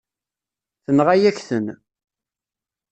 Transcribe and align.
Tenɣa-yak-ten. 0.85 1.67